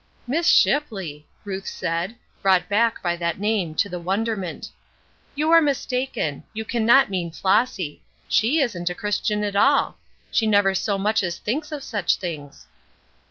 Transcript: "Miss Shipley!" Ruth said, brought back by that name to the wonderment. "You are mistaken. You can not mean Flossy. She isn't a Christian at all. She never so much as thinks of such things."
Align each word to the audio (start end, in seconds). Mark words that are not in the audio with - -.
"Miss 0.25 0.47
Shipley!" 0.47 1.27
Ruth 1.45 1.67
said, 1.67 2.15
brought 2.41 2.67
back 2.67 3.03
by 3.03 3.15
that 3.17 3.37
name 3.37 3.75
to 3.75 3.87
the 3.87 3.99
wonderment. 3.99 4.69
"You 5.35 5.51
are 5.51 5.61
mistaken. 5.61 6.43
You 6.53 6.65
can 6.65 6.87
not 6.87 7.11
mean 7.11 7.29
Flossy. 7.29 8.01
She 8.27 8.61
isn't 8.61 8.89
a 8.89 8.95
Christian 8.95 9.43
at 9.43 9.55
all. 9.55 9.99
She 10.31 10.47
never 10.47 10.73
so 10.73 10.97
much 10.97 11.21
as 11.21 11.37
thinks 11.37 11.71
of 11.71 11.83
such 11.83 12.15
things." 12.15 12.65